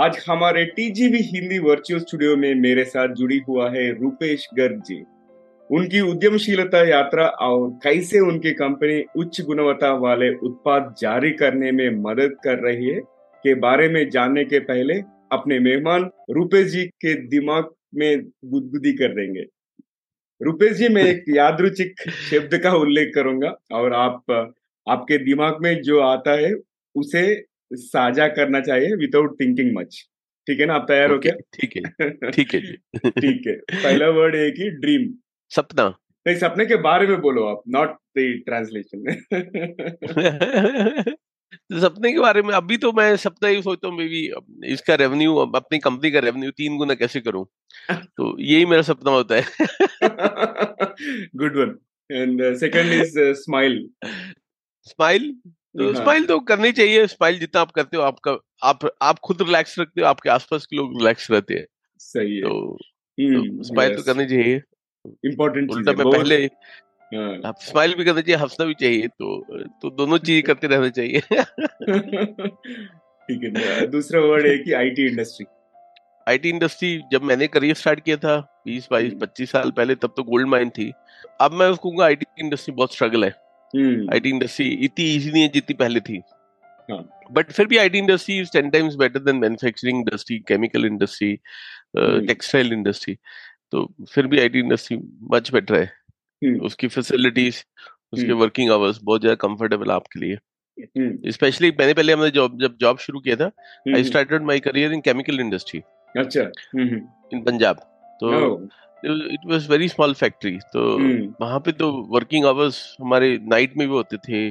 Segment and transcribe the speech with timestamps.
[0.00, 5.02] आज हमारे TGV Hindi virtual studio में मेरे साथ जुड़ी हुआ है रूपेश गर्ग जी।
[5.70, 12.36] उनकी उद्यमशीलता यात्रा और कैसे उनकी कंपनी उच्च गुणवत्ता वाले उत्पाद जारी करने में मदद
[12.44, 13.00] कर रही है
[13.44, 14.94] के बारे में जानने के पहले
[15.32, 19.44] अपने मेहमान रूपेश जी के दिमाग में गुदगुदी कर देंगे।
[20.42, 24.24] रूपेश जी, मैं एक यादरुचिक शब्द का उल्लेख करूँगा और आप,
[24.88, 26.54] आपके दिमाग में जो आता है,
[26.94, 30.04] उसे साझा करना चाहिए विदाउट थिंकिंग मच
[30.46, 30.74] ठीक है ना?
[30.74, 31.34] आप तैयार हो क्या?
[31.54, 32.60] ठीक है ठीक है
[33.10, 35.12] ठीक है। पहला वर्ड है कि ड्रीम
[35.50, 35.88] सपना।
[36.26, 39.04] नहीं सपने के बारे में बोलो आप नॉट द ट्रांसलेशन
[41.80, 44.32] सपने के बारे में अभी तो मैं सपना ही सोचता हूँ भी
[44.64, 47.44] इसका रेवेन्यू अपनी कंपनी का रेवेन्यू तीन गुना कैसे करूँ?
[47.90, 49.44] तो यही मेरा सपना होता है।
[51.36, 51.74] Good one
[52.10, 53.88] and second is smile
[54.82, 55.34] smile
[55.78, 59.42] तो स्माइल हाँ। तो करनी चाहिए स्माइल जितना आप करते हो आपका आप आप खुद
[59.42, 61.66] रिलैक्स रखते हो आपके आसपास के लोग रिलैक्स रहते हैं।
[61.98, 62.78] सही है। तो,
[63.20, 64.62] तो स्माइल तो करनी चाहिए।
[65.06, 66.36] इम्पोर्टेंट उल्टा मैं पहले
[67.16, 70.88] हाँ। आप स्माइल भी करना चाहिए हंसना भी चाहिए तो तो दोनों चीज़ करते रहना
[70.88, 71.20] चाहिए।
[73.28, 75.46] ठीक है दूसरा वर्ड है कि आईटी इंडस्ट्री
[76.28, 80.14] आईटी इंडस्ट्री जब मैंने करियर स्टार्ट किया था बीस बाईस हम्म। पच्चीस साल पहले तब
[80.16, 80.92] तो गोल्ड माइन थी।
[81.40, 85.48] अब मैं उसको कहूँगा आईटी इंडस्ट्री बहुत स्ट्रगल है। आईटी इंडस्ट्री इतनी इजी नहीं है
[85.48, 86.18] जितनी पहले थी।
[86.88, 91.34] बट हाँ। फिर भी IT industry is ten times better than manufacturing industry chemical industry
[91.96, 93.14] textile industry
[93.72, 94.98] तो फिर भी आईटी इंडस्ट्री
[95.32, 95.84] मच बेटर है।
[96.42, 97.62] हम्म। उसकी फैसिलिटीज़
[98.12, 100.38] उसके वर्किंग हम्म। आवर्स बहुत ज़्यादा कंफर्टेबल आपके लिए।
[101.32, 103.50] स्पेशली। मैंने पहले हमने जॉब जब जॉब शुरू किया था
[103.94, 105.80] I started my career in chemical industry
[106.14, 106.42] अच्छा।
[106.76, 107.76] इन पंजाब
[108.20, 108.30] तो
[109.04, 110.82] it was very small factory तो
[111.40, 114.48] वहाँ पे तो वर्किंग आवर्स हमारे नाइट में भी होते थे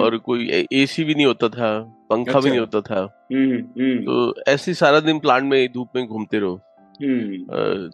[0.00, 1.68] और कोई एसी भी नहीं होता था
[2.10, 3.04] पंखा अच्छा। भी नहीं होता था।
[4.04, 6.60] तो ऐसे सारा दिन प्लांट में धूप में घूमते रहो।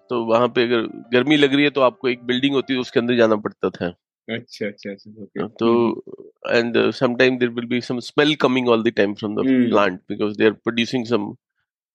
[0.09, 3.01] तो वहाँ पे अगर गर्मी लग रही है तो आपको एक बिल्डिंग होती है उसके
[3.01, 3.95] अंदर जाना पड़ता था।
[4.29, 5.71] अच्छा अच्छा अच्छा तो
[6.49, 10.37] and sometime there will be some smell coming all the time from the plant because
[10.39, 11.33] they are producing some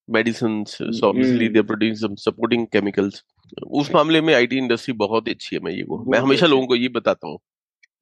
[0.09, 3.23] medicine supporting chemicals
[3.71, 6.67] उस मामले में आई टी इंडस्ट्री बहुत अच्छी है मैं ये को मैं हमेशा लोगों
[6.67, 7.39] को ये बताता हूँ।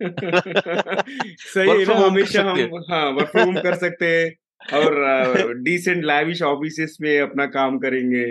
[1.38, 6.98] सही है हमेशा हम हाँ। वर्क फ्रॉम होम कर सकते हैं। और डिसेंट लैविश ऑफिसेस
[7.02, 8.24] में अपना काम करेंगे।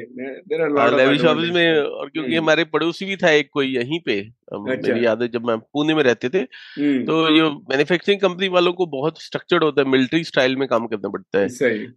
[0.97, 4.93] लैविश ऑफ़िस में और क्योंकि हम्म। हमारे पड़ोसी भी था एक कोई यहीं पे अच्छा।
[4.93, 8.73] मेरी याद है जब मैं पुणे में रहते थे हम्म। तो ये मैन्युफैक्चरिंग कंपनी वालों
[8.73, 11.49] को बहुत स्ट्रक्चर्ड होता है मिलिट्री स्टाइल में काम करना पड़ता है।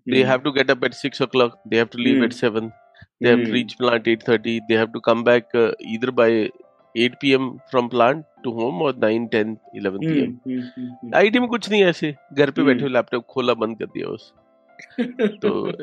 [0.09, 2.71] They have to get up at six o'clock they have to leave at seven
[3.21, 6.49] they have to reach plant 8:30 they have to come back uh, either by
[6.97, 11.83] 8 PM from plant to home और 9 10 11 PM IT में कुछ नहीं
[11.83, 14.33] ऐसे। घर पे बैठे हुए laptop खोला बंद कर दिया उस
[15.01, 15.71] तो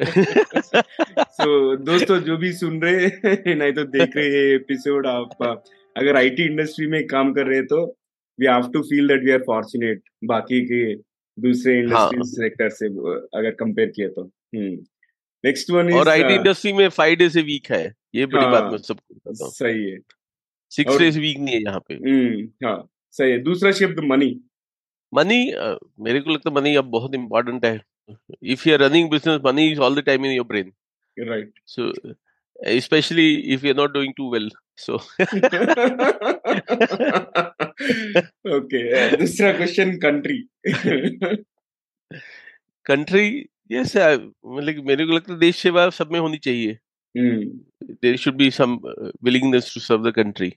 [1.36, 1.46] so,
[1.84, 5.42] दोस्तों जो भी सुन रहे हैं नहीं तो देख रहे हैं एपिसोड आप
[5.96, 7.84] अगर आईटी इंडस्ट्री में काम कर रहे हैं तो
[8.40, 10.94] we have to feel that we are fortunate बाकी के
[11.38, 12.24] दूसरे इंडस्ट्री हाँ.
[12.24, 12.86] सेक्टर से
[13.38, 14.30] अगर कंपेयर किया तो।
[15.44, 18.64] नेक्स्ट वन और आईटी इंडस्ट्री में फाइव डेज़ ए वीक है। ये बड़ी हाँ, बात
[18.64, 19.98] मैं सबको सही है।
[20.76, 24.30] सिक्स डेज़ वीक नहीं है यहाँ पे। हम्म, हाँ सही है। दूसरा शब्द मनी
[25.12, 25.40] मनी
[26.04, 27.80] मेरे को लगता है मनी अब बहुत इम्पोर्टेंट है।
[28.42, 30.72] If you are running business money is all the time in your brain
[31.16, 31.92] right so
[32.72, 34.44] especially if you're not doing too well
[34.82, 34.98] so
[38.58, 38.82] okay
[39.14, 40.36] दूसरा क्वेश्चन कंट्री
[42.86, 43.24] कंट्री
[43.72, 46.78] यस मतलब मेरे को लगता है देश सेवा सब में होनी चाहिए।
[47.16, 48.78] There should be some
[49.24, 50.52] willingness to serve the country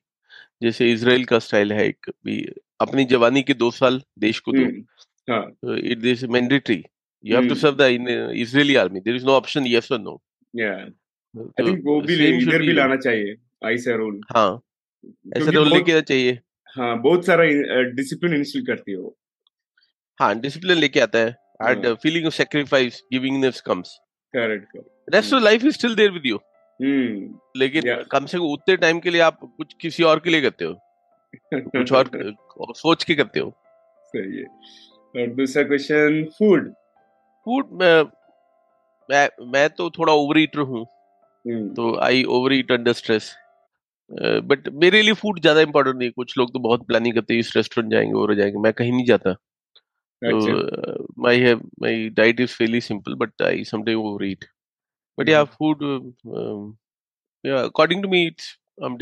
[0.61, 2.37] जैसे इसराइल का स्टाइल है एक भी
[2.81, 6.83] अपनी जवानी के दो साल देश को दो। It this mandatory
[7.23, 7.89] you have to serve the
[8.35, 10.21] Israeli army there is no option yes और नो
[10.53, 14.49] या आई थिंक वो भी इधर भी लाना चाहिए ऐसा रोल हाँ
[15.37, 16.39] ऐसा रोल लेके आना चाहिए।
[16.75, 17.43] हाँ बहुत सारा
[17.95, 19.15] डिसिप्लिन इंस्टिल करती है वो।
[20.19, 23.97] हाँ डिसिप्लिन लेके आता है। And feeling of sacrifice givingness comes
[24.33, 26.39] correct correct rest of life is still there with you
[27.57, 28.07] लेकिन yeah.
[28.11, 30.79] कम से कम उतने टाइम के लिए आप कुछ किसी और के लिए करते हो?
[31.53, 32.09] कुछ और
[32.75, 33.53] सोच के करते हो?
[34.03, 34.45] सही है।
[35.21, 36.73] और दूसरा क्वेश्चन फ़ूड
[37.45, 38.03] फ़ूड मैं
[39.11, 40.85] मैं मैं तो थोड़ा ओवर ईटर हूँ
[41.47, 41.75] hmm.
[41.75, 43.35] तो I over eat under stress
[44.21, 47.53] but मेरे लिए फ़ूड ज़्यादा इंपॉर्टेंट नहीं कुछ लोग तो बहुत प्लानिंग करते हैं इस
[47.55, 49.33] रेस्टोरेंट जाएँगे और जाएँगे। मैं कहीं नहीं जाता।
[50.23, 54.45] तो my my diet is fairly simple but I sometime over eat
[55.17, 56.77] but yeah food um,
[57.43, 58.97] yeah according to me it's um,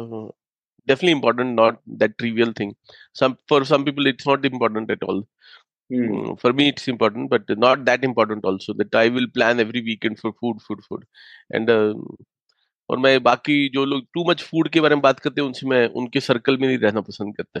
[0.00, 0.26] uh,
[0.90, 2.72] definitely important not that trivial thing
[3.20, 5.24] some for some people it's not important at all
[5.90, 6.34] Hmm.
[6.40, 8.72] For me, it's important, but not that important also.
[8.74, 11.04] That I will plan every weekend for food, food, food,
[11.50, 11.94] and uh,
[12.90, 15.66] और मैं बाकी जो लोग too much food के बारे में बात करते हैं उनसे
[15.68, 17.60] मैं उनके सर्कल में नहीं रहना पसंद करता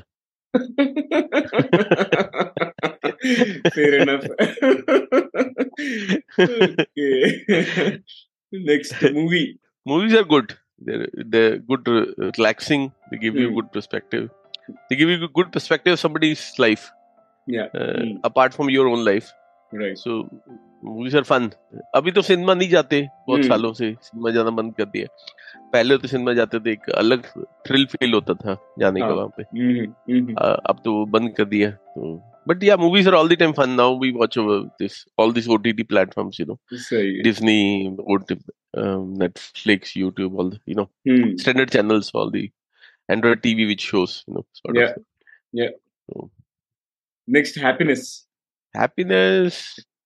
[3.74, 4.24] Fair enough.
[6.38, 8.02] okay.
[8.52, 9.58] Next movie.
[9.86, 10.56] Movies are good.
[10.78, 12.06] They're they're good, uh,
[12.36, 12.92] relaxing.
[13.10, 13.40] They give mm.
[13.40, 13.56] you hmm.
[13.56, 14.30] good perspective.
[14.88, 16.90] They give you a good perspective of somebody's life.
[17.46, 17.68] Yeah.
[17.74, 18.20] Uh, mm.
[18.24, 19.32] Apart from your own life.
[19.72, 19.98] Right.
[19.98, 20.28] So
[20.84, 21.50] movies are fun
[21.94, 23.48] अभी तो cinema नहीं जाते बहुत hmm.
[23.48, 25.06] सालों से cinema जाना बंद कर दिया।
[25.72, 27.26] पहले तो सिनेमा जाते थे एक अलग
[27.66, 29.90] थ्रिल फील होता था जाने का हाँ। वहाँ पे। hmm.
[30.10, 30.38] Hmm.
[30.40, 32.14] अब तो बंद कर दिया तो
[32.48, 34.34] but yeah movies are all the time fun now we watch
[34.82, 36.58] this all this OTT platforms you know
[37.22, 37.88] Disney
[39.18, 40.88] Netflix YouTube all you know
[41.36, 42.48] standard channels all the
[43.10, 45.00] Android TV which shows you know sort of
[45.54, 45.68] yeah
[47.28, 48.24] next happiness
[48.74, 49.54] happiness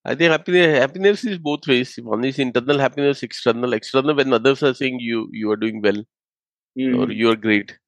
[0.04, 1.96] I think happiness, happiness is both ways.
[2.02, 3.72] One is internal happiness, external.
[3.72, 6.02] External when others are saying you you are doing well
[6.78, 6.98] mm.
[6.98, 7.78] or you are great.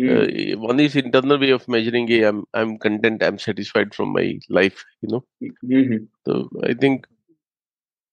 [0.00, 0.54] Mm.
[0.54, 2.06] Uh, one is internal way of measuring.
[2.08, 3.22] Hey, I'm I'm content.
[3.22, 4.84] I'm satisfied from my life.
[5.02, 5.24] You know.
[5.42, 6.04] Mm-hmm.
[6.26, 7.06] So I think.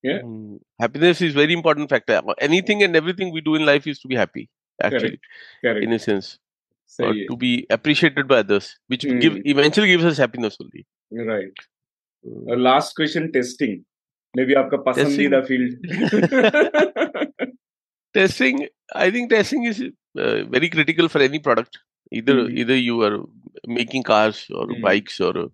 [0.04, 0.22] Yeah.
[0.24, 2.20] Um, happiness is very important factor.
[2.40, 4.50] Anything and everything we do in life is to be happy.
[4.82, 5.26] Actually, Correct.
[5.62, 5.84] Correct.
[5.84, 6.40] in a sense,
[7.00, 9.22] or to be appreciated by others, which mm.
[9.22, 10.88] give eventually gives us happiness only.
[11.12, 11.54] Right.
[12.69, 13.79] Last question testing
[14.45, 15.73] maybe आपका पसंदीदा field
[18.15, 18.61] testing
[18.97, 19.83] I think testing is
[20.55, 21.79] very critical for any product
[22.13, 22.59] either mm.
[22.59, 23.19] either you are
[23.67, 24.81] making cars or mm.
[24.81, 25.49] bikes or uh,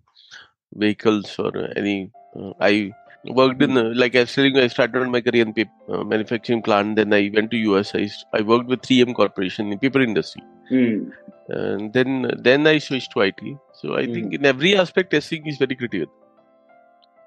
[0.75, 2.91] vehicles or uh, any uh, i
[3.25, 6.61] worked in uh, like i was telling you i started my career in paper, manufacturing
[6.61, 10.43] plant then i went to us I, I worked with 3m corporation in paper industry
[10.71, 11.11] mm.
[11.49, 13.39] and then then i switched to it
[13.73, 16.11] so i think in every aspect testing is very critical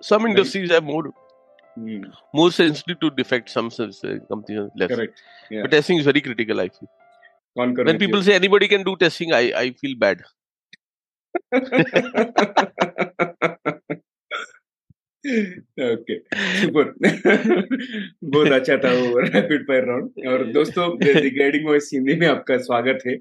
[0.01, 0.75] Some industries right.
[0.75, 1.13] have more
[1.77, 2.03] mm.
[2.33, 3.49] more sensitive to defect.
[3.49, 3.87] Some uh,
[4.29, 4.89] companies less.
[4.89, 5.23] Correct.
[5.49, 5.63] Yeah.
[5.63, 6.59] But testing is very critical.
[6.59, 6.89] I feel.
[7.57, 10.23] Concurrent, when people say anybody can do testing, I I feel bad.
[15.25, 16.17] Okay
[16.59, 16.87] super
[18.23, 23.03] बहुत अच्छा था वो rapid fire round और दोस्तों दी voice Hindi में आपका स्वागत
[23.07, 23.15] है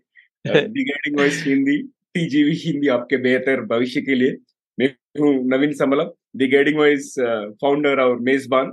[0.47, 0.85] the
[1.17, 1.77] voice Hindi
[2.15, 4.37] TGV Hindi आपके बेहतर भविष्य के लिए
[5.15, 7.15] Naveen Samlam the guiding voice
[7.61, 8.73] founder और मेजबान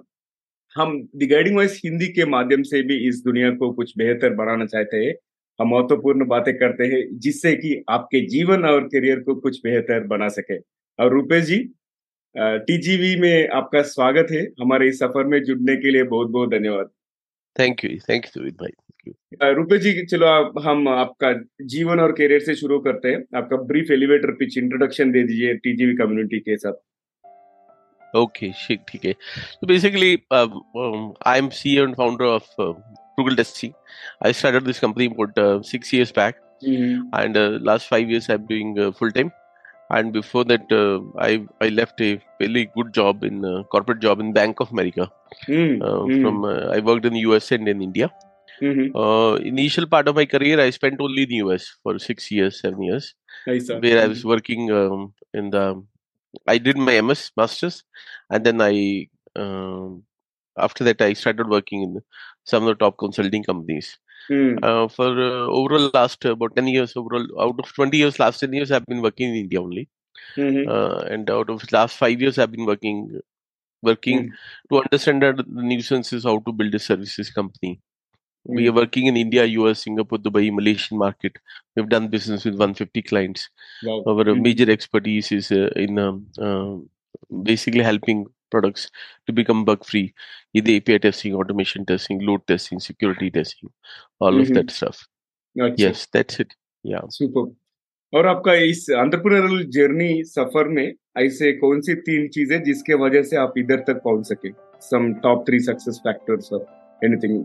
[0.75, 4.65] हम दी गाइडिंग वॉइस हिंदी के माध्यम से भी इस दुनिया को कुछ बेहतर बनाना
[4.65, 5.13] चाहते हैं।
[5.59, 10.27] हम महत्वपूर्ण बातें करते हैं जिससे कि आपके जीवन और करियर को कुछ बेहतर बना
[10.29, 11.57] सके। और रूपेश जी
[12.35, 16.49] टीजीवी uh, में आपका स्वागत है। हमारे इस सफ़र में जुड़ने के लिए बहुत बहुत
[16.49, 16.89] धन्यवाद।
[17.55, 18.86] Thank you thank you Sumit भाई।
[19.43, 20.27] रुपे जी चलो
[20.61, 21.31] हम आपका
[21.71, 25.95] जीवन और करियर से शुरू करते हैं। आपका ब्रीफ एलिवेटर पिच इंट्रोडक्शन दे दीजिए टीजीवी
[25.97, 26.73] कम्युनिटी के साथ।
[28.13, 29.13] ओके ठीक ठीक है।
[29.61, 33.71] तो basically I am CEO and founder of Google Desty
[34.25, 36.35] I started this company about 6 years back
[36.65, 37.37] and
[37.67, 39.29] last 5 years I am doing full time
[39.93, 40.73] and before that
[41.23, 43.41] I I left a very good job in
[43.71, 45.03] corporate job in Bank of America
[45.45, 48.09] from I work in US and in India
[48.61, 48.95] Mm-hmm.
[48.95, 52.59] Uh, initial part of my career, I spent only in the US for six years,
[52.61, 53.13] seven years,
[53.45, 55.83] nice, where I was working um, in the.
[56.47, 57.83] I did my MS masters,
[58.29, 60.03] and then I um,
[60.57, 62.01] after that I started working in
[62.45, 63.97] some of the top consulting companies.
[64.29, 64.59] Mm.
[64.61, 68.51] Uh, for uh, overall last about 10 years overall out of 20 years last 10
[68.51, 69.87] years i've been working in india only
[70.35, 70.67] mm-hmm.
[70.69, 73.21] uh, and out of last 5 years i've been working
[73.81, 74.29] working mm.
[74.69, 77.79] to understand the nuisances how to build a services company
[78.47, 78.77] we are hmm.
[78.77, 81.37] working in India, US, Singapore, Dubai, Malaysian market.
[81.75, 83.49] We've done business with 150 clients.
[83.83, 84.03] Wow.
[84.07, 84.41] Our mm-hmm.
[84.41, 86.77] major expertise is uh, in um, uh,
[87.43, 88.89] basically helping products
[89.25, 90.13] to become bug free,
[90.53, 93.69] either API testing, automation testing, load testing, security testing,
[94.19, 94.41] all mm-hmm.
[94.41, 95.05] of that stuff.
[95.55, 95.75] अच्छा.
[95.77, 96.53] Yes, that's it.
[96.83, 97.01] Yeah.
[97.09, 97.47] Super.
[98.13, 103.37] और आपका इस अंतरप्रेन्योरल journey सफ़र में ऐसे कौन सी तीन चीज़ें जिसके वजह से
[103.37, 104.51] आप इधर तक पहुँच सके
[104.81, 106.65] some top three success factors और
[107.03, 107.43] एनीथिंग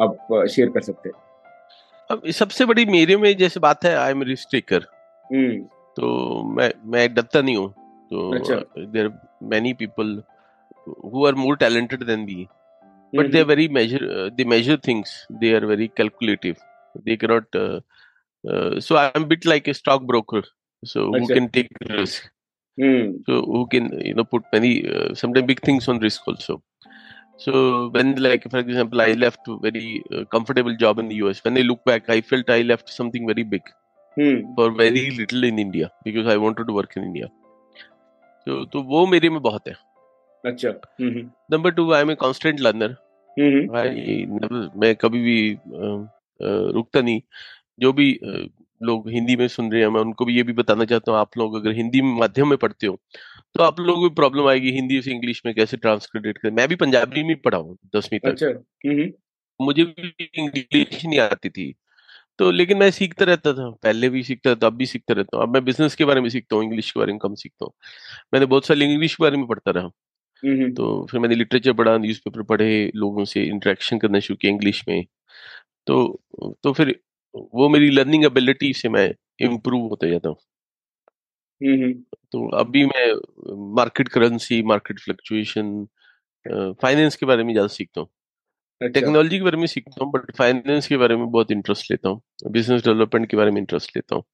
[0.00, 1.16] आप शेयर कर सकते हैं।
[2.10, 4.80] अब सबसे बड़ी मेरे में जैसे बात है आई एम रिस्क टेकर
[5.96, 7.70] तो मैं मैं डरता नहीं हूँ।
[8.12, 8.32] तो
[8.86, 10.22] there many people
[11.04, 12.46] who are more talented than me
[13.14, 16.56] but they are very major they major things they are very calculative
[16.96, 17.56] they cannot
[18.84, 20.40] so i am a bit like a stock broker
[20.82, 22.28] so who can take risk?
[22.78, 23.08] mm.
[23.26, 26.56] so who can you know put many uh, sometimes big things on risk also
[27.40, 31.42] So when, like for example, I left a very uh, comfortable job in the US.
[31.42, 33.62] When I look back, I felt I left something very big
[34.16, 34.54] hmm.
[34.54, 37.28] for very little in India because I wanted to work in India.
[38.46, 39.74] तो तो वो मेरे में बहुत है
[40.46, 40.70] अच्छा
[41.52, 42.94] number two I am a constant learner
[44.82, 45.58] मैं कभी भी
[46.42, 47.20] रुकता नहीं
[47.80, 48.08] जो भी
[48.80, 51.38] लोग हिंदी में सुन रहे हैं मैं उनको भी ये भी बताना चाहता हूँ आप
[51.38, 52.98] लोग अगर हिंदी माध्यम में पढ़ते हो
[53.56, 56.68] तो आप लोगों को भी प्रॉब्लम आएगी हिंदी से इंग्लिश में कैसे ट्रांसलेट करें। मैं
[56.68, 58.48] भी पंजाबी में पढ़ा हूँ दसवीं तक। अच्छा
[59.60, 61.74] मुझे भी इंग्लिश नहीं आती थी।
[62.38, 65.46] तो लेकिन मैं सीखता रहता था पहले भी सीखता था अब भी सीखता रहता हूँ।
[65.46, 67.72] अब मैं बिज़नेस के बारे में सीखता हूँ इंग्लिश के बारे में कम सीखता हूँ।
[68.34, 69.90] मैंने बहुत सारे इंग्लिश के बारे में पढ़ता रहा।
[70.76, 75.04] तो फिर मैंने लिटरेचर पढ़ा न्यूज़पेपर पढ़े लोगों से इंटरेक्शन करना शुरू किया इंग्लिश में।
[75.86, 76.20] तो
[76.64, 76.94] तो फिर
[77.34, 79.08] वो मेरी लर्निंग एबिलिटी से मैं
[79.42, 80.36] इम्प्रूव होता जाता हूँ।
[82.32, 83.06] तो अभी मैं
[83.76, 85.86] market currency market fluctuation
[86.82, 88.08] finance के बारे में ज़्यादा सीखता हूँ।
[88.80, 92.08] अच्छा। टेक्नोलॉजी के बारे में सीखता हूँ बट फाइनेंस के बारे में बहुत इंटरेस्ट लेता
[92.08, 92.20] हूँ।
[92.50, 94.24] बिज़नेस डेवलपमेंट के बारे में इंटरेस्ट लेता हूँ।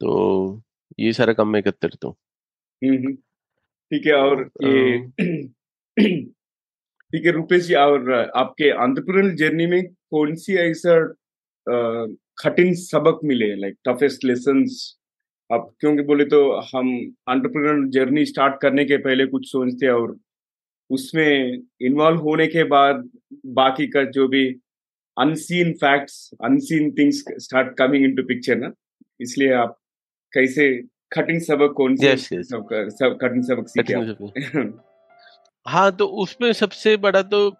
[0.00, 0.62] तो
[1.00, 2.16] ये सारा काम मैं करते रहता हूँ।
[3.90, 4.98] ठीक है और ये
[7.12, 10.96] ठीक है रूपेश जी और आपके आंध्रप्रदेश जर्नी में कौन सी ऐसा
[12.38, 14.64] कठिन सबक मिले लाइक टफेस्ट लेसन
[15.52, 20.16] अब क्योंकि बोले तो हम आंट्रप्रनर जर्नी स्टार्ट करने के पहले कुछ सोचते और
[20.90, 23.10] उसमें इन्वॉल्व होने के बाद
[23.46, 24.56] बाकी का जो भी
[25.18, 28.72] unseen facts unseen things start coming into picture ना।
[29.20, 29.78] इसलिए आप
[30.32, 32.42] कैसे कठिन सबक कौन से yes, yes.
[32.42, 34.70] सब कठिन सबक सीखे
[35.70, 37.50] हाँ तो उसमें सबसे बड़ा तो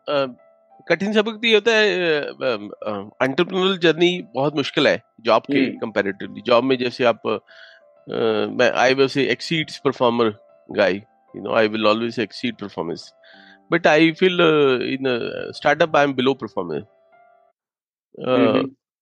[0.89, 1.87] कठिन सबक तो ये होता है
[3.23, 7.23] एंटरप्रेन्योरल जर्नी बहुत मुश्किल है जॉब के कंपैरेटिवली जॉब में जैसे आप
[8.59, 10.35] मैं I will say exceeds performer
[10.71, 13.13] guy you know I will always exceed performance
[13.73, 14.41] but I feel
[14.93, 15.05] in
[15.57, 16.85] startup I am below performer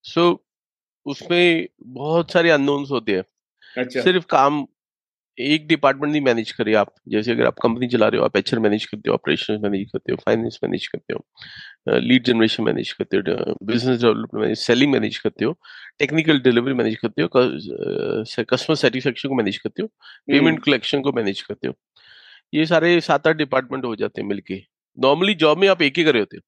[0.05, 0.45] so
[1.07, 3.25] उसमें बहुत सारे अननोन्स होते हैं।
[3.79, 4.01] अच्छा.
[4.01, 4.67] सिर्फ़ काम
[5.39, 8.61] एक डिपार्टमेंट नहीं मैनेज करे आप। जैसे अगर आप कंपनी चला रहे हो आप एचआर
[8.61, 13.17] मैनेज करते हो ऑपरेशन मैनेज करते हो फाइनेंस मैनेज करते हो लीड जनरेशन मैनेज करते
[13.17, 15.59] हो business development manage selling manage करते हो
[15.99, 19.89] टेक्निकल डिलीवरी मैनेज करते हो कस्टमर सेटिस्फेक्शन को मैनेज करते हो
[20.29, 21.75] पेमेंट कलेक्शन को मैनेज करते हो।
[22.53, 24.63] ये सारे सात आठ डिपार्टमेंट हो जाते हैं मिलके।
[24.99, 26.43] नॉर्मली जॉब में आप एक ही करे होते हो।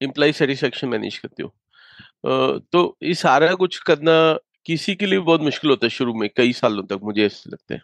[0.00, 4.12] एम्प्लॉय सेटिस्फेक्शन मैनेज करते हो। तो ये सारा कुछ करना
[4.66, 7.74] किसी के लिए बहुत मुश्किल होता है शुरू में कई सालों तक मुझे ऐसे लगता
[7.74, 7.80] है।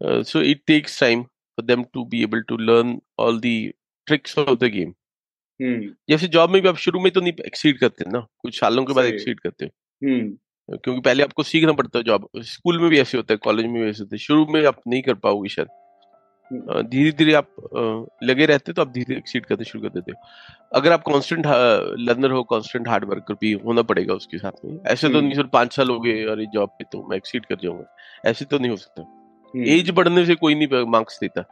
[0.00, 1.26] Uh, so it takes time
[1.58, 3.74] for them to be able to learn all the
[4.06, 4.94] tricks of the game.
[5.60, 5.80] Hmm.
[6.10, 8.94] जैसे जॉब में भी आप शुरू में तो नहीं एक्सीड करते ना कुछ सालों के
[8.94, 10.28] बाद एक्सीड करते hmm.
[10.68, 13.82] क्योंकि पहले आपको सीखना पड़ता है जॉब स्कूल में भी ऐसे होता है कॉलेज में
[13.82, 15.68] भी ऐसे होता है शुरू में आप नहीं कर पाओगे शायद
[16.50, 16.88] hmm.
[16.90, 20.78] धीरे धीरे आप लगे रहते तो आप धीरे धीरे एक्सीड करते शुरू कर देते हो
[20.78, 21.46] अगर आप कांस्टेंट
[22.08, 25.46] लर्नर हो कांस्टेंट हार्ड वर्कर भी होना पड़ेगा उसके साथ में ऐसे तो नहीं सर
[25.52, 28.70] पाँच साल हो गए और जॉब पे तो मैं एक्सीड कर जाऊँगा ऐसे तो नहीं
[28.70, 29.14] हो सकता
[29.54, 31.44] हम्म। एज बढ़ने से कोई नहीं मार्क्स देता।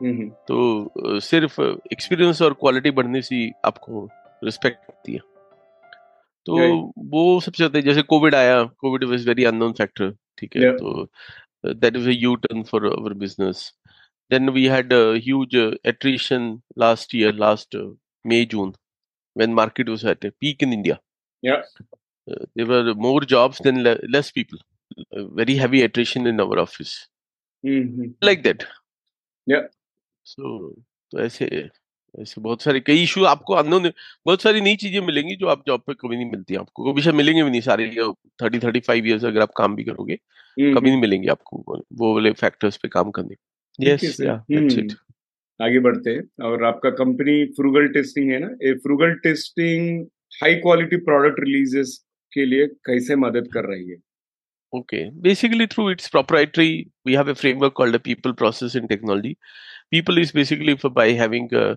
[0.00, 1.60] हम्म, हम्म। तो सिर्फ़
[1.92, 4.08] एक्सपीरियंस और क्वालिटी बढ़ने से आपको
[4.42, 5.18] रिस्पेक्ट होती है।
[6.46, 6.56] तो
[7.10, 10.72] वो सबसे ज़्यादा जैसे कोविड आया COVID was very unknown factor ठीक है?
[10.72, 11.08] तो
[11.64, 13.72] that was U turn for our business
[14.30, 17.76] then we had huge attrition last year last
[18.24, 18.72] May June
[19.36, 20.96] when market was at peak in India
[22.58, 26.96] there more jobs than less people very heavy attrition in our office
[27.64, 28.62] like that
[30.26, 30.70] so
[31.12, 31.46] तो ऐसे
[32.14, 33.88] ऐसे बहुत सारे कई issue आपको unknown
[34.26, 37.16] बहुत सारी नई चीज़ें मिलेंगी जो आप जॉब पे कभी नहीं मिलती आपको। कभी शायद
[37.16, 37.88] मिलेंगे भी नहीं सारे
[38.42, 40.16] थर्टी थर्टी फाइव ईयर्स अगर आप काम भी करोगे
[40.56, 43.34] कभी नहीं मिलेंगे आपको वो वाले फैक्टर्स पे काम करने।
[43.80, 44.20] यस
[45.60, 48.46] आगे बढ़ते हैं। और आपका कंपनी फ्रूगल टेस्टिंग है ना?
[48.62, 50.06] ये frugal testing
[50.42, 51.96] high quality product releases
[52.32, 53.96] के लिए कैसे मदद कर रही है?
[54.72, 55.10] Okay.
[55.20, 59.36] Basically, through its proprietary, we have a framework called the people process and technology.
[59.90, 61.76] People is basically for by having uh,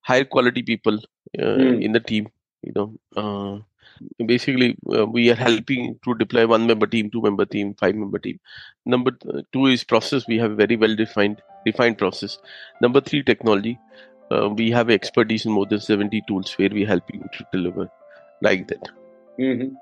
[0.00, 0.96] higher quality people
[1.38, 1.82] uh, mm.
[1.82, 2.28] in the team.
[2.62, 7.44] You know, uh, basically uh, we are helping to deploy one member team, two member
[7.44, 8.40] team, five member team.
[8.84, 9.12] Number
[9.52, 10.26] two is process.
[10.26, 12.38] We have a very well defined defined process.
[12.80, 13.78] Number three, technology.
[14.30, 17.90] Uh, we have expertise in more than 70 tools where we are helping to deliver
[18.40, 18.88] like that.
[19.38, 19.74] Mm-hmm.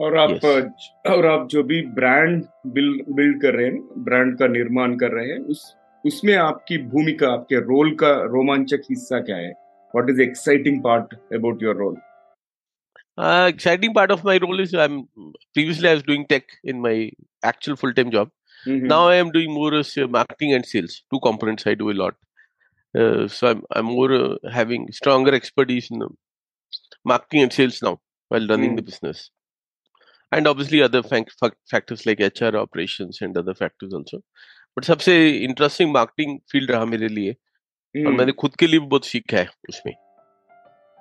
[0.00, 1.12] और आप yes.
[1.12, 5.32] और आप जो भी brand build build कर रहे हैं brand का निर्माण कर रहे
[5.32, 5.64] हैं उस
[6.06, 9.50] उसमें आपकी भूमिका आपके रोल का रोमांचक हिस्सा क्या है
[9.94, 11.98] what is exciting part about your role
[13.18, 14.94] Uh, exciting part of my role is I'm
[15.56, 16.92] previously I was doing tech in my
[17.48, 18.30] actual full time job.
[18.66, 18.86] Mm-hmm.
[18.92, 20.94] Now I am doing more as uh, marketing and sales.
[21.14, 22.16] Two components I do a lot.
[22.94, 26.06] Uh, so I'm I'm more uh, having stronger expertise in
[27.12, 27.94] marketing and sales now
[28.28, 28.80] while running mm.
[28.80, 29.22] the business.
[30.32, 31.02] And obviously other
[31.72, 34.18] factors like HR operations and other factors also.
[34.78, 38.06] But सबसे interesting marketing field रहा मेरे लिए hmm.
[38.06, 39.92] और मैंने खुद के लिए भी बहुत सीखा है उसमें।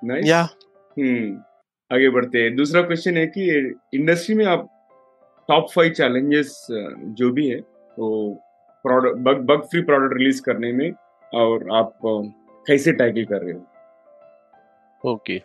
[0.03, 0.41] नाइस या
[0.99, 1.43] हम्म
[1.95, 3.45] आगे बढ़ते हैं। दूसरा क्वेश्चन है कि
[3.93, 4.67] इंडस्ट्री में आप
[5.47, 6.67] टॉप फाइव चैलेंजेस
[7.19, 7.59] जो भी है
[7.99, 8.33] वो
[8.83, 10.91] product bug bug free product release करने में
[11.33, 11.99] और आप
[12.67, 13.65] कैसे टैकल कर रहे हो?
[15.11, 15.41] ओके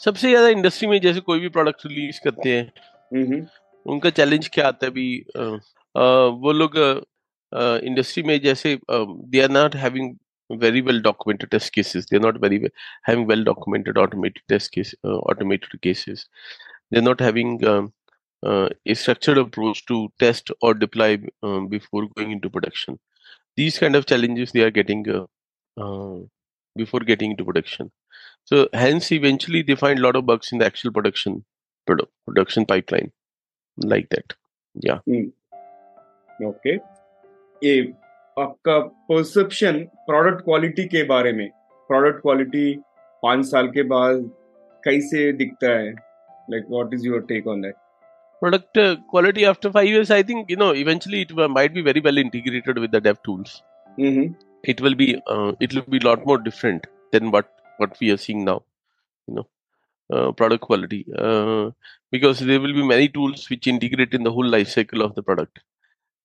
[0.00, 3.46] सबसे ज़्यादा इंडस्ट्री में जैसे कोई भी प्रोडक्ट रिलीज़ करते हैं
[3.86, 5.08] उनका चैलेंज क्या आता है भी
[6.42, 6.76] वो लोग
[7.84, 10.14] इंडस्ट्री में जैसे they are not having
[10.50, 12.70] very well documented test cases they are not very well
[13.08, 16.26] having well documented automated test case automated cases
[16.92, 17.64] they are not having
[18.42, 22.98] a structured approach to test और deploy before going into production
[23.58, 25.06] these kind of challenges they are getting
[26.76, 27.90] before getting into production
[28.51, 31.43] so hence eventually they find a lot of bugs in the actual production
[31.87, 33.11] produ- production pipeline
[33.77, 34.37] like that
[34.75, 34.99] yeah
[36.45, 36.75] okay
[37.65, 37.81] ये
[38.37, 38.77] आपका
[39.09, 41.49] perception product quality के बारे में
[41.89, 42.73] product quality
[43.23, 44.23] पांच साल के बाद
[44.85, 45.91] कैसे दिखता है
[46.51, 47.75] like what is your take on that
[48.43, 51.81] product uh, quality after five years i think you know eventually it uh, might be
[51.87, 53.51] very well integrated with the dev tools
[53.99, 54.23] hmm
[54.73, 58.10] it will be uh, it will be a lot more different than what what we
[58.10, 58.62] are seeing now
[59.26, 59.48] you know
[60.12, 61.04] uh, product quality.
[61.18, 61.70] Uh,
[62.12, 65.22] because there will be many tools which integrate in the whole life cycle of the
[65.22, 65.60] product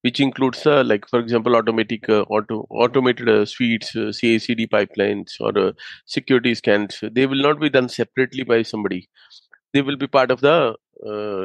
[0.01, 5.34] which includes uh, like for example automatic uh, auto automated uh, suites uh, cacd pipelines
[5.39, 5.72] or uh,
[6.05, 7.00] security scans.
[7.12, 9.10] They will not be done separately by somebody.
[9.74, 10.75] They will be part of the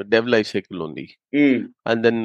[0.08, 1.16] dev life cycle only.
[1.34, 1.68] Mm.
[1.86, 2.22] and then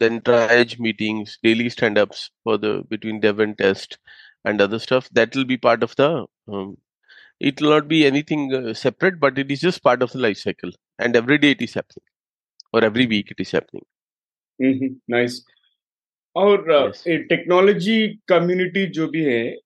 [0.00, 3.98] then triage meetings daily stand ups for the between dev and test
[4.44, 6.76] and other stuff that will be part of the um,
[7.40, 10.38] it will not be anything uh, separate but it is just part of the life
[10.38, 12.04] cycle and every day it is happening
[12.72, 13.84] or every week it is happening
[15.10, 15.44] nice
[16.36, 17.02] और Yes.
[17.28, 17.96] Technology
[18.28, 19.56] community जो भी है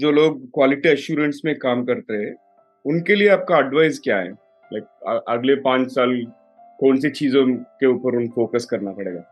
[0.00, 2.34] जो लोग quality assurance में काम करते हैं
[2.84, 4.30] उनके लिए आपका एडवाइस क्या है
[4.72, 6.14] लाइक अगले पाँच साल
[6.80, 7.46] कौन सी चीज़ों
[7.80, 9.29] के ऊपर उन फोकस करना पड़ेगा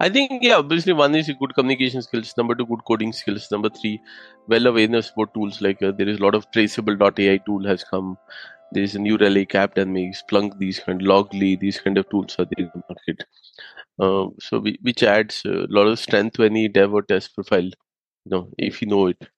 [0.00, 3.68] I think yeah, obviously one is good communication skills, number two good coding skills, number
[3.68, 4.00] three
[4.48, 8.18] well awareness about tools like uh, there is a lot of traceable.ai tool has come.
[8.72, 12.08] There is a new Relic app that makes Splunk these kind Logly these kind of
[12.10, 13.24] tools are there in the market.
[13.98, 17.62] Uh, so we, which adds a lot of strength to any dev or test profile,
[17.62, 19.28] you know, if you know it.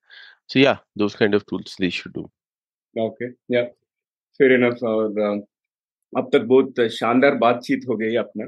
[0.47, 2.29] So yeah, those kind of tools they should do.
[2.99, 3.63] Okay या
[4.37, 5.41] fair enough और uh,
[6.17, 8.45] अब तक बहुत शानदार बातचीत हो गई अपना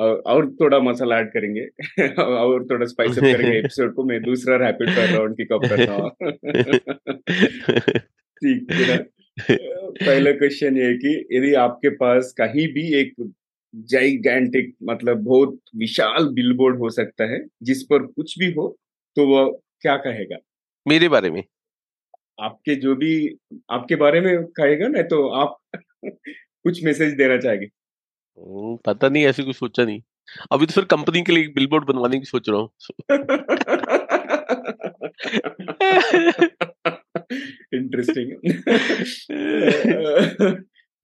[0.00, 1.60] और और थोड़ा मसाला ऐड करेंगे।
[2.22, 5.92] और थोड़ा स्पाइस अप करेंगे एपिसोड को। मैं दूसरा rapid fire round kick off करता
[5.92, 6.10] हूँ।
[8.42, 8.98] ठीक है
[9.40, 13.14] पहला क्वेश्चन ये कि यदि आपके पास कहीं भी एक
[13.74, 18.76] जाइगैंटिक मतलब बहुत विशाल बिलबोर्ड हो सकता है जिस पर कुछ भी हो
[19.16, 20.36] तो वह क्या कहेगा?
[20.88, 21.44] मेरे बारे में?
[22.40, 23.36] आपके जो भी
[23.70, 25.58] आपके बारे में कहेगा ना तो आप
[26.64, 27.66] कुछ मैसेज देना चाहेंगे।
[28.38, 30.00] हम्म, पता नहीं ऐसे कुछ सोचा नहीं।
[30.52, 32.70] अभी तो फिर कंपनी के लिए एक बिलबोर्ड बनवाने की सोच रहा हूँ।
[37.74, 38.32] इंटरेस्टिंग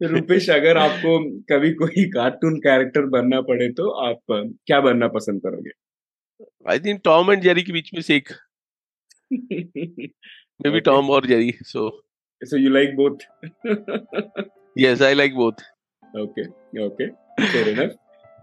[0.11, 1.19] रुपेश अगर आपको
[1.51, 4.21] कभी कोई कार्टून कैरेक्टर बनना पड़े तो आप
[4.67, 5.71] क्या बनना पसंद करोगे?
[6.71, 8.29] I think Tom and Jerry के बीच में से एक।
[9.33, 11.89] मे बी टॉम और Jerry so
[12.43, 13.27] so you like both
[14.77, 15.63] yes I like both
[16.15, 16.43] okay
[16.85, 17.07] okay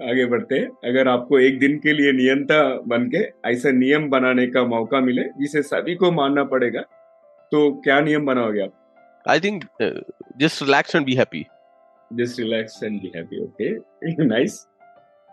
[0.09, 3.17] आगे बढ़ते हैं। अगर आपको एक दिन के लिए नियंता बन के
[3.49, 6.81] ऐसा नियम बनाने का मौका मिले जिसे सभी को मानना पड़ेगा
[7.51, 8.73] तो क्या नियम बनाओगे आप?
[9.27, 9.63] I think
[10.37, 11.45] just relax and be happy
[12.13, 14.59] just relax and be happy okay nice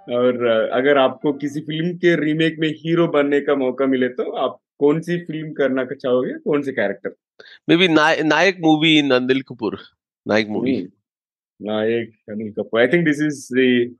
[0.07, 4.31] और uh, अगर आपको किसी फ़िल्म के रीमेक में हीरो बनने का मौका मिले तो
[4.37, 6.33] आप कौन सी फ़िल्म करना चाहोगे?
[6.33, 7.15] कौन से character
[7.77, 9.79] maybe Nayak movie Anil Kapoor
[10.27, 10.77] Nayak movie
[11.67, 12.81] Nayak Anil Kapoor.
[12.81, 13.97] I think this is the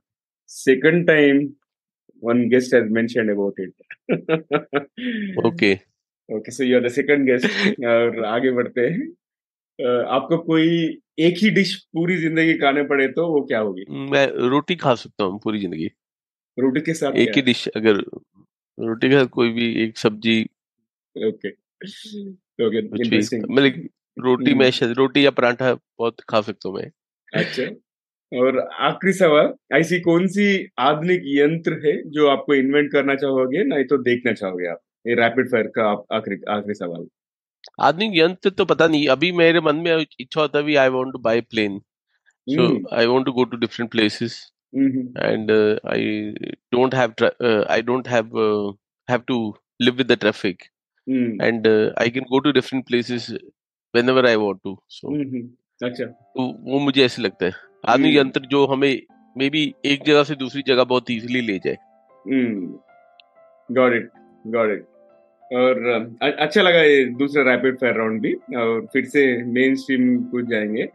[0.49, 1.37] second time
[2.23, 3.71] one guest has mentioned about it.
[5.47, 5.73] Okay
[6.29, 7.45] okay so you are the second guest.
[7.93, 9.07] और आगे बढ़ते हैं।
[9.79, 10.67] अ, आपको कोई
[11.19, 13.85] एक ही dish पूरी ज़िंदगी खाने पड़े तो वो क्या होगी?
[14.11, 15.89] मैं रोटी खा सकता हूँ पूरी ज़िंदगी।
[16.57, 17.97] रोटी के साथ एक ही डिश अगर
[18.77, 20.41] रोटी के साथ कोई भी एक सब्ज़ी।
[21.15, 21.49] ओके
[22.67, 26.89] ओके इंटरेस्टिंग मतलब रोटी हम्म। में शायद रोटी या पराठा बहुत खा सकता हूँ मैं।
[27.41, 27.63] अच्छा।
[28.31, 30.45] और आखिरी सवाल ऐसी कौन सी
[30.79, 34.79] आधुनिक यंत्र है जो आपको इन्वेंट करना चाहोगे नहीं तो देखना चाहोगे आप?
[35.07, 37.05] ये रैपिड फायर का आखिरी आखिरी सवाल।
[37.87, 41.19] आदमी यंत्र तो पता नहीं अभी मेरे मन में इच्छा होता है I want to
[41.27, 41.79] buy plane
[42.47, 42.65] so
[42.97, 44.41] I want to go to different places
[44.75, 45.25] I
[46.75, 46.93] don't
[48.11, 48.71] have uh,
[49.07, 49.35] have to
[49.79, 50.63] live with the traffic,
[51.07, 51.35] mm.
[51.47, 53.27] and uh, I can go to different places
[53.93, 54.73] whenever I want to.
[54.87, 55.09] So.
[55.09, 55.45] mm-hmm.
[55.81, 57.51] अच्छा। तो वो मुझे ऐसे लगता है।
[57.85, 59.01] आधुनिक हम्म। यंत्र जो हमें
[59.35, 61.77] मे बी एक जगह से दूसरी जगह बहुत इजीली ले जाए।
[63.69, 64.09] गॉट इट
[64.47, 64.85] गॉट इट
[65.53, 70.41] और अच्छा लगा ये दूसरा रैपिड फायर राउंड भी और फिर से मेन स्ट्रीम को
[70.41, 70.87] जाएँगे।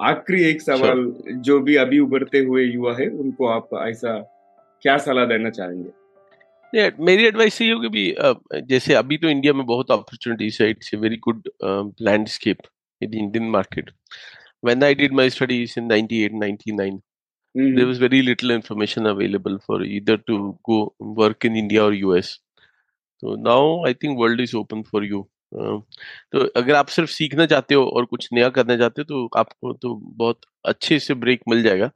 [0.00, 1.04] आखिरी एक सवाल
[1.40, 4.18] जो भी अभी उभरते हुए युवा है उनको आप ऐसा
[4.82, 5.90] क्या सलाह देना चाहेंगे?
[6.72, 8.14] Yeah, मेरी एडवाइस यही होगी भी
[8.68, 11.48] जैसे अभी तो इंडिया में बहुत अपॉर्चुनिटीज़ है it's a very good
[12.00, 12.58] landscape
[13.02, 13.90] in the Indian market
[14.64, 17.00] when I did my studies in 98 99
[17.54, 20.38] hmm, there was very little information available for either to
[20.70, 20.78] go
[21.20, 22.38] work in India or US.
[23.22, 25.20] So now I think world is open for you.
[25.52, 25.78] Uh,
[26.32, 29.72] तो अगर आप सिर्फ़ सीखना चाहते हो और कुछ नया करना चाहते हो तो आपको
[29.82, 31.90] तो बहुत अच्छे से ब्रेक मिल जाएगा।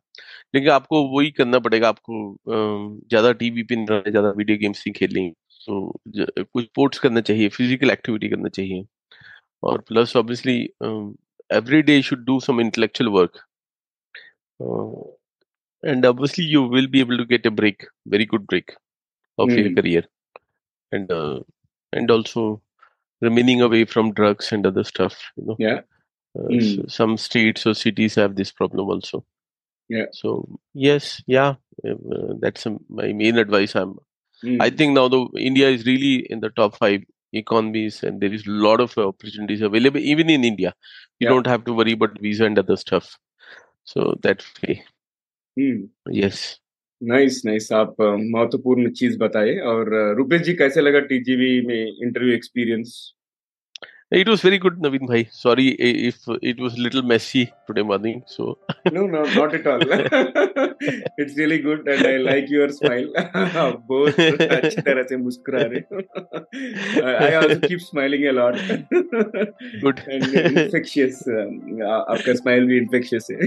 [0.54, 4.94] लेकिन आपको वही करना पड़ेगा आपको ज़्यादा टीवी पे नहीं रहना ज़्यादा वीडियो गेम्स नहीं
[4.94, 5.30] खेलनी।
[5.66, 5.92] तो
[6.44, 8.84] कुछ स्पोर्ट्स करना चाहिए फ़िज़िकल एक्टिविटी करना चाहिए।
[9.62, 11.18] or plus obviously um,
[11.50, 13.40] every day you should do some intellectual work.
[14.60, 15.10] Uh,
[15.82, 18.74] and obviously you will be able to get a break very good break
[19.38, 19.58] of mm.
[19.58, 19.74] your hmm.
[19.74, 20.04] career.
[20.92, 21.40] And uh,
[21.92, 22.62] and also
[23.20, 25.56] remaining away from drugs and other stuff you know.
[25.58, 25.80] Yeah.
[26.38, 26.76] Uh, mm.
[26.76, 29.24] so some states or cities have this problem also.
[29.88, 30.06] Yeah.
[30.12, 31.54] So yes yeah
[31.86, 33.74] uh, that's my main advice.
[33.74, 33.98] I'm
[34.44, 34.60] mm.
[34.60, 38.46] i think now the india is really in the top 5 economies and there is
[38.46, 40.72] a lot of opportunities available even in india
[41.20, 41.30] you Yeah.
[41.30, 43.16] don't have to worry about visa and other stuff
[43.84, 44.82] so that way
[45.56, 45.82] hmm.
[46.06, 46.60] yes
[47.02, 53.15] nice nice आप महत्वपूर्ण चीज़ बताए और रुपेश जी कैसे लगा TGV में interview experience
[54.15, 55.19] It was very good, Naveen bhai.
[55.35, 56.15] Sorry i- if
[56.49, 58.17] it was a little messy today morning.
[58.31, 58.45] So
[58.95, 59.85] No, no, not at all.
[61.23, 63.07] it's really good, and I like your smile.
[63.91, 66.01] बहुत अच्छी तरह से मुस्कुरा रहे हो.
[67.13, 68.59] I also keep smiling a lot.
[69.85, 70.03] Good.
[70.17, 71.23] And infectious.
[71.37, 73.39] um, आ- आपका smile भी infectious है.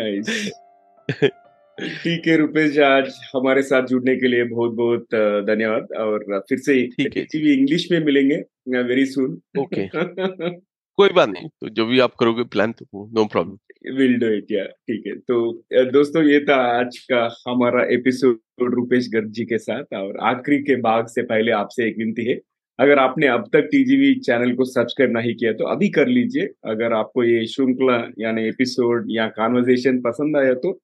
[0.00, 1.40] Nice.
[1.77, 5.15] ठीक है रुपेश आज हमारे साथ जुड़ने के लिए बहुत बहुत
[5.47, 8.35] धन्यवाद और फिर से ठीक है। टीवी इंग्लिश में मिलेंगे
[8.83, 9.85] वेरी सुन Okay.
[10.97, 14.51] कोई बात नहीं तो जो भी आप करोगे प्लान तो no problem will do it
[14.51, 19.57] या ठीक है। तो दोस्तों ये था आज का हमारा एपिसोड रुपेश गर्ग जी के
[19.57, 22.39] साथ और आखिरी के भाग से पहले आपसे एक विनती है।
[22.79, 26.93] अगर आपने अब तक टीजीवी चैनल को सब्सक्राइब नहीं किया तो अभी कर लीजिए। अगर
[26.93, 30.77] आपको ये श्रृंखला यानी एपिसोड या कॉन्वर्जेशन पसंद आया तो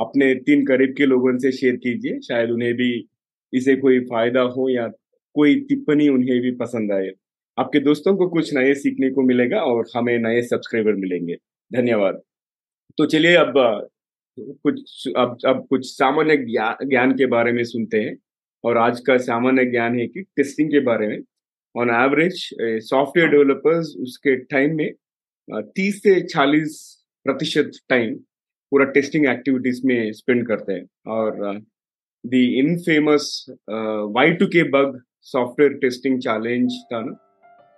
[0.00, 3.08] अपने तीन करीब के लोगों से शेयर कीजिए। शायद उन्हें भी
[3.54, 4.88] इसे कोई फ़ायदा हो या
[5.34, 7.10] कोई टिप्पणी उन्हें भी पसंद आए।
[7.58, 11.36] आपके दोस्तों को कुछ नए सीखने को मिलेगा और हमें नए सब्सक्राइबर मिलेंगे।
[11.74, 12.20] धन्यवाद।
[12.98, 13.52] तो चलिए अब,
[14.40, 18.18] कुछ, अब अब कुछ सामान्य ज्ञा- ज्ञान के बारे में सुनते हैं।
[18.64, 21.18] और आज का सामान्य ज्ञान है कि टेस्टिंग के बारे में।
[21.76, 24.92] ऑन एवरेज सॉफ्टवेयर डेवलपर्स उसके टाइम में
[25.52, 28.20] तीस से चालीस प्रतिशत टाइम
[28.72, 31.60] पूरा टेस्टिंग एक्टिविटीज़ में स्पेंड करते हैं। और
[32.24, 32.34] the
[32.78, 33.24] infamous
[34.16, 35.00] Y two K bug
[35.32, 37.12] software testing challenge था ना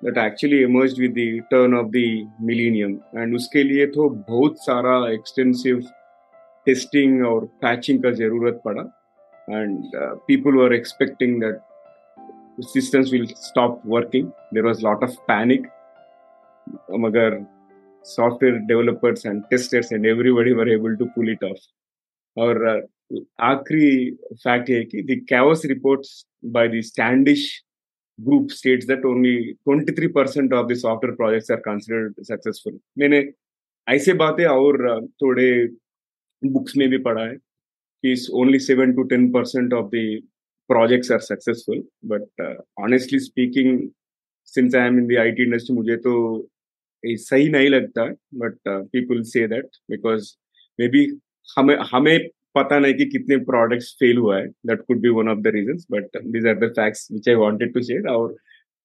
[0.04, 2.04] that actually emerge with the turn of the
[2.42, 5.82] millennium and उसके लिए तो बहुत सारा एक्सटेंसिव
[6.66, 8.82] टेस्टिंग और पैचिंग का ज़रूरत पड़ा।
[9.48, 9.90] And
[10.26, 11.60] people are expecting that
[12.64, 15.66] systems will stop working there was lot of panic
[17.00, 17.34] मगर
[18.02, 21.60] software developers and testers and everybody were able to pull it off
[22.36, 22.80] और uh,
[23.44, 24.10] आखिरी
[24.42, 27.42] फैक्ट है कि the chaos reports by the Standish
[28.18, 32.72] group states that only 23% of the software projects are considered successful.
[32.98, 33.20] मैंने
[33.86, 35.48] ऐसे बातें और अ, थोड़े
[36.42, 37.34] books में भी पढ़ा है
[38.04, 40.22] कि only 7 to 10% of the
[40.70, 41.82] projects are successful.
[42.02, 43.92] But uh, honestly speaking,
[44.44, 46.14] since I am in the IT industry, मुझे तो
[47.06, 50.32] सही नहीं लगता but people say that because
[50.88, 51.06] maybe
[51.56, 52.18] हमें हमें
[52.54, 55.78] पता नहीं कि कितने प्रोडक्ट्स फेल हुआ है that could be one of the reason
[55.90, 58.34] but these are the facts which I wanted to share और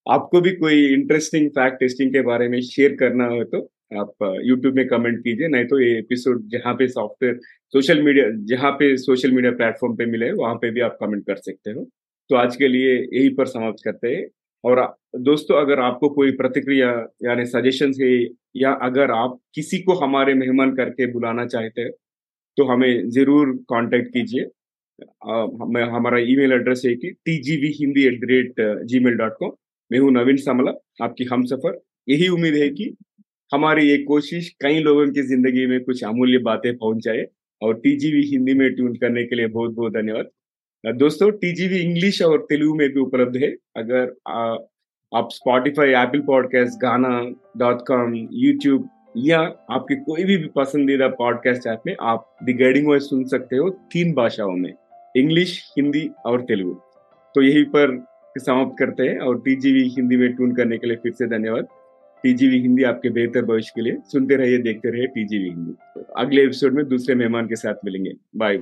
[0.05, 4.75] आपको भी कोई इंटरेस्टिंग फैक्ट टेस्टिंग के बारे में शेयर करना हो तो आप यूट्यूब
[4.75, 7.39] में कमेंट कीजिए, नहीं तो ये एपिसोड जहाँ पे सॉफ्टवेयर
[7.73, 11.35] सोशल मीडिया जहाँ पे सोशल मीडिया प्लेटफॉर्म पे मिले, वहाँ पे भी आप कमेंट कर
[11.37, 11.83] सकते हो।
[12.29, 14.27] तो आज के लिए यही पर समाप्त करते हैं।
[14.63, 14.81] और
[15.17, 16.89] दोस्तों, अगर आपको कोई प्रतिक्रिया,
[17.23, 18.11] यानी सजेशन है,
[18.57, 21.91] या अगर आप किसी को हमारे मेहमान करके बुलाना चाहते हैं
[22.57, 24.41] तो हमें ज़रूर कांटेक्ट कीजिए।
[25.25, 28.61] हमें हमारा ईमेल एड्रेस है कि T G V Hindi at the rate
[29.01, 29.51] gmail dot com
[29.91, 30.71] मैं हूँ नवीन सामला,
[31.03, 32.93] आपकी हम सफ़र यही उम्मीद है कि
[33.51, 37.25] हमारी ये कोशिश कई लोगों की ज़िंदगी में कुछ अमूल्य बातें पहुँचाए।
[37.61, 40.29] और टी जी वी हिंदी में ट्यून करने के लिए बहुत बहुत धन्यवाद।
[40.85, 44.55] दोस्तों टीजीवी इंग्लिश और तेलुगु में भी उपलब्ध है। अगर आ,
[45.11, 47.09] आप Spotify Apple podcast Gaana
[47.57, 48.87] dot com YouTube
[49.17, 49.39] या
[49.71, 54.13] आपके कोई भी पसंदीदा पॉडकास्ट ऐप में आप द गाइडिंग वॉइस सुन सकते हो तीन
[54.13, 54.73] भाषाओं में
[55.17, 56.73] इंग्लिश हिंदी और तेलुगु।
[57.35, 57.97] तो यही पर
[58.37, 61.67] समाप्त करते हैं और टीजीवी हिंदी में ट्यून करने के लिए फिर से धन्यवाद।
[62.23, 66.73] टीजीवी हिंदी आपके बेहतर भविष्य के लिए। सुनते रहिए देखते रहिए टीजीवी हिंदी अगले एपिसोड
[66.73, 68.57] में दूसरे मेहमान के साथ मिलेंगे। बाय